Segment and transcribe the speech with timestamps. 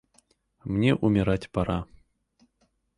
[0.63, 1.85] Мне умирать пора.